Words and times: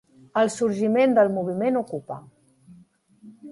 El 0.39 0.47
sorgiment 0.53 1.13
del 1.19 1.29
moviment 1.37 1.79
ocupa. 1.83 2.19